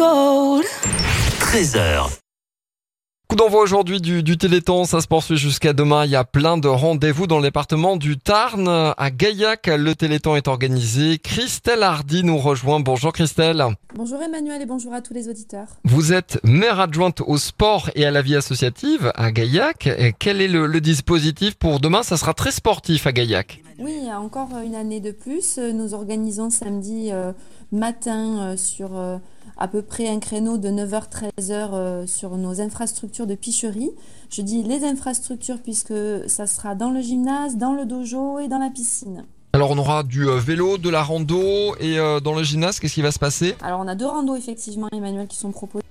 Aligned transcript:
gold. 0.00 0.64
13h. 1.40 2.08
Coup 3.28 3.36
d'envoi 3.36 3.60
aujourd'hui 3.60 4.00
du, 4.00 4.22
du 4.22 4.38
Téléthon, 4.38 4.84
ça 4.84 5.02
se 5.02 5.06
poursuit 5.06 5.36
jusqu'à 5.36 5.74
demain. 5.74 6.06
Il 6.06 6.10
y 6.10 6.16
a 6.16 6.24
plein 6.24 6.56
de 6.56 6.68
rendez-vous 6.68 7.26
dans 7.26 7.36
le 7.36 7.42
département 7.42 7.96
du 7.96 8.16
Tarn. 8.16 8.66
À 8.66 9.10
Gaillac, 9.10 9.66
le 9.66 9.94
Téléthon 9.94 10.36
est 10.36 10.48
organisé. 10.48 11.18
Christelle 11.18 11.82
Hardy 11.82 12.24
nous 12.24 12.38
rejoint. 12.38 12.80
Bonjour 12.80 13.12
Christelle. 13.12 13.62
Bonjour 13.94 14.22
Emmanuel 14.22 14.62
et 14.62 14.66
bonjour 14.66 14.94
à 14.94 15.02
tous 15.02 15.12
les 15.12 15.28
auditeurs. 15.28 15.68
Vous 15.84 16.14
êtes 16.14 16.40
maire 16.44 16.80
adjointe 16.80 17.20
au 17.20 17.36
sport 17.36 17.90
et 17.94 18.06
à 18.06 18.10
la 18.10 18.22
vie 18.22 18.36
associative 18.36 19.12
à 19.14 19.30
Gaillac. 19.30 19.86
Et 19.86 20.14
quel 20.18 20.40
est 20.40 20.48
le, 20.48 20.66
le 20.66 20.80
dispositif 20.80 21.56
pour 21.56 21.78
demain? 21.78 22.02
Ça 22.02 22.16
sera 22.16 22.32
très 22.32 22.52
sportif 22.52 23.06
à 23.06 23.12
Gaillac. 23.12 23.60
Oui, 23.82 24.12
encore 24.12 24.50
une 24.62 24.74
année 24.74 25.00
de 25.00 25.10
plus. 25.10 25.58
Nous 25.58 25.94
organisons 25.94 26.50
samedi 26.50 27.10
euh, 27.12 27.32
matin 27.72 28.40
euh, 28.40 28.56
sur 28.56 28.96
euh, 28.96 29.16
à 29.56 29.68
peu 29.68 29.82
près 29.82 30.08
un 30.08 30.18
créneau 30.18 30.58
de 30.58 30.68
9h-13h 30.68 31.30
euh, 31.50 32.06
sur 32.06 32.36
nos 32.36 32.60
infrastructures 32.60 33.26
de 33.26 33.34
picherie. 33.34 33.90
Je 34.30 34.42
dis 34.42 34.62
les 34.62 34.84
infrastructures 34.84 35.58
puisque 35.62 35.94
ça 36.26 36.46
sera 36.46 36.74
dans 36.74 36.90
le 36.90 37.00
gymnase, 37.00 37.56
dans 37.56 37.72
le 37.72 37.84
dojo 37.84 38.38
et 38.38 38.48
dans 38.48 38.58
la 38.58 38.70
piscine. 38.70 39.24
Alors 39.52 39.70
on 39.72 39.78
aura 39.78 40.02
du 40.02 40.26
vélo, 40.26 40.78
de 40.78 40.88
la 40.90 41.02
rando 41.02 41.74
et 41.80 41.96
dans 42.22 42.34
le 42.34 42.44
gymnase, 42.44 42.78
qu'est-ce 42.78 42.94
qui 42.94 43.02
va 43.02 43.10
se 43.10 43.18
passer? 43.18 43.56
Alors 43.62 43.80
on 43.80 43.88
a 43.88 43.96
deux 43.96 44.06
randos 44.06 44.36
effectivement 44.36 44.86
Emmanuel 44.92 45.26
qui 45.26 45.36
sont 45.36 45.50
proposés, 45.50 45.82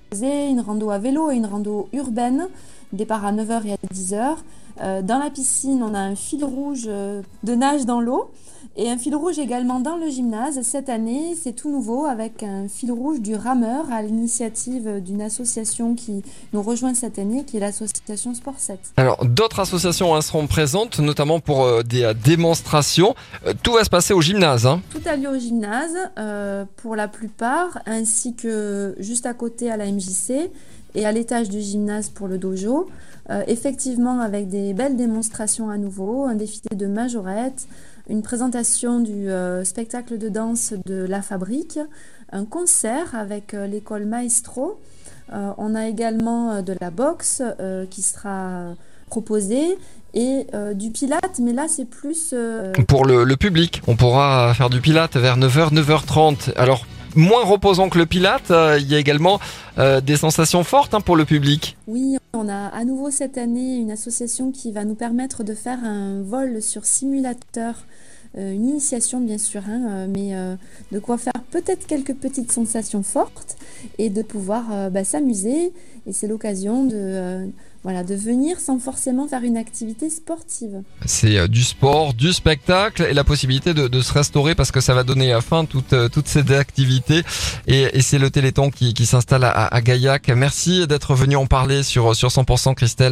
une 0.48 0.60
rando 0.60 0.88
à 0.88 0.98
vélo 0.98 1.30
et 1.30 1.34
une 1.34 1.44
rando 1.44 1.90
urbaine, 1.92 2.48
départ 2.94 3.26
à 3.26 3.32
9h 3.32 3.66
et 3.66 3.72
à 3.72 3.76
10h. 3.92 4.36
Euh, 4.82 5.02
dans 5.02 5.18
la 5.18 5.30
piscine, 5.30 5.82
on 5.82 5.94
a 5.94 5.98
un 5.98 6.16
fil 6.16 6.44
rouge 6.44 6.84
euh, 6.86 7.22
de 7.42 7.54
nage 7.54 7.84
dans 7.84 8.00
l'eau 8.00 8.30
et 8.76 8.88
un 8.88 8.96
fil 8.96 9.14
rouge 9.14 9.38
également 9.38 9.80
dans 9.80 9.96
le 9.96 10.08
gymnase. 10.08 10.60
Cette 10.62 10.88
année, 10.88 11.34
c'est 11.40 11.52
tout 11.52 11.70
nouveau 11.70 12.04
avec 12.04 12.42
un 12.42 12.68
fil 12.68 12.92
rouge 12.92 13.20
du 13.20 13.34
rameur 13.34 13.84
à 13.92 14.02
l'initiative 14.02 15.00
d'une 15.00 15.22
association 15.22 15.94
qui 15.94 16.22
nous 16.52 16.62
rejoint 16.62 16.94
cette 16.94 17.18
année, 17.18 17.44
qui 17.44 17.56
est 17.56 17.60
l'association 17.60 18.34
Sport 18.34 18.58
7. 18.58 18.78
Alors 18.96 19.24
d'autres 19.24 19.60
associations 19.60 20.14
hein, 20.14 20.22
seront 20.22 20.46
présentes, 20.46 21.00
notamment 21.00 21.40
pour 21.40 21.64
euh, 21.64 21.82
des 21.82 22.04
euh, 22.04 22.14
démonstrations. 22.14 23.14
Euh, 23.46 23.54
tout 23.62 23.72
va 23.72 23.84
se 23.84 23.90
passer 23.90 24.14
au 24.14 24.20
gymnase. 24.20 24.66
Hein. 24.66 24.80
Tout 24.90 25.02
a 25.06 25.16
lieu 25.16 25.28
au 25.28 25.38
gymnase 25.38 25.96
pour 26.76 26.96
la 26.96 27.08
plupart, 27.08 27.80
ainsi 27.86 28.34
que 28.34 28.94
juste 28.98 29.26
à 29.26 29.34
côté 29.34 29.70
à 29.70 29.76
la 29.76 29.86
MJC 29.86 30.50
et 30.94 31.06
à 31.06 31.12
l'étage 31.12 31.48
du 31.48 31.60
gymnase 31.60 32.08
pour 32.08 32.28
le 32.28 32.38
dojo. 32.38 32.88
Euh, 33.30 33.42
effectivement, 33.46 34.20
avec 34.20 34.48
des 34.48 34.74
belles 34.74 34.96
démonstrations 34.96 35.70
à 35.70 35.78
nouveau, 35.78 36.24
un 36.24 36.34
défilé 36.34 36.74
de 36.74 36.86
majorette, 36.86 37.68
une 38.08 38.22
présentation 38.22 38.98
du 38.98 39.30
euh, 39.30 39.62
spectacle 39.64 40.18
de 40.18 40.28
danse 40.28 40.74
de 40.86 41.04
La 41.04 41.22
Fabrique, 41.22 41.78
un 42.32 42.44
concert 42.44 43.14
avec 43.14 43.54
euh, 43.54 43.66
l'école 43.66 44.04
Maestro. 44.04 44.80
On 45.32 45.76
a 45.76 45.86
également 45.86 46.60
de 46.60 46.74
la 46.80 46.90
boxe 46.90 47.40
qui 47.88 48.02
sera 48.02 48.74
proposée 49.06 49.78
et 50.12 50.44
du 50.74 50.90
pilate, 50.90 51.38
mais 51.38 51.52
là 51.52 51.66
c'est 51.68 51.84
plus 51.84 52.34
Pour 52.88 53.04
le, 53.04 53.22
le 53.22 53.36
public, 53.36 53.80
on 53.86 53.94
pourra 53.94 54.52
faire 54.54 54.70
du 54.70 54.80
pilate 54.80 55.16
vers 55.16 55.38
9h, 55.38 55.72
9h30. 55.72 56.52
Alors 56.56 56.84
moins 57.16 57.44
reposant 57.44 57.88
que 57.88 57.98
le 57.98 58.06
pilate, 58.06 58.50
euh, 58.50 58.78
il 58.80 58.88
y 58.88 58.94
a 58.94 58.98
également 58.98 59.40
euh, 59.78 60.00
des 60.00 60.16
sensations 60.16 60.64
fortes 60.64 60.94
hein, 60.94 61.00
pour 61.00 61.16
le 61.16 61.24
public. 61.24 61.76
Oui, 61.86 62.16
on 62.32 62.48
a 62.48 62.68
à 62.68 62.84
nouveau 62.84 63.10
cette 63.10 63.38
année 63.38 63.76
une 63.76 63.90
association 63.90 64.52
qui 64.52 64.72
va 64.72 64.84
nous 64.84 64.94
permettre 64.94 65.44
de 65.44 65.54
faire 65.54 65.78
un 65.84 66.22
vol 66.22 66.62
sur 66.62 66.84
simulateur, 66.84 67.74
une 68.36 68.68
initiation 68.68 69.20
bien 69.20 69.38
sûr, 69.38 69.62
hein, 69.68 69.82
euh, 69.88 70.06
mais 70.08 70.34
euh, 70.34 70.54
de 70.92 70.98
quoi 70.98 71.18
faire 71.18 71.32
peut-être 71.50 71.86
quelques 71.86 72.14
petites 72.14 72.52
sensations 72.52 73.02
fortes 73.02 73.56
et 73.98 74.10
de 74.10 74.22
pouvoir 74.22 74.64
euh, 74.72 74.90
bah, 74.90 75.04
s'amuser. 75.04 75.72
Et 76.06 76.12
c'est 76.12 76.28
l'occasion 76.28 76.84
de, 76.84 76.94
euh, 76.94 77.46
voilà, 77.82 78.04
de 78.04 78.14
venir 78.14 78.60
sans 78.60 78.78
forcément 78.78 79.26
faire 79.26 79.42
une 79.42 79.56
activité 79.56 80.10
sportive. 80.10 80.82
C'est 81.06 81.38
euh, 81.38 81.46
du 81.46 81.62
sport, 81.62 82.12
du 82.12 82.32
spectacle 82.32 83.06
et 83.08 83.14
la 83.14 83.24
possibilité 83.24 83.72
de, 83.72 84.00
se 84.00 84.12
restaurer 84.12 84.54
parce 84.54 84.70
que 84.70 84.80
ça 84.80 84.94
va 84.94 85.02
donner 85.02 85.32
à 85.32 85.40
fin 85.40 85.64
toutes, 85.64 85.94
euh, 85.94 86.08
toutes 86.08 86.28
ces 86.28 86.52
activités. 86.52 87.22
Et, 87.66 87.88
et 87.92 88.02
c'est 88.02 88.18
le 88.18 88.30
Téléthon 88.30 88.70
qui, 88.70 88.92
qui 88.92 89.06
s'installe 89.06 89.44
à, 89.44 89.66
à 89.66 89.80
Gaillac. 89.80 90.28
Merci 90.28 90.86
d'être 90.86 91.14
venu 91.14 91.36
en 91.36 91.46
parler 91.46 91.82
sur, 91.82 92.14
sur 92.14 92.28
100% 92.28 92.74
Christelle. 92.74 93.08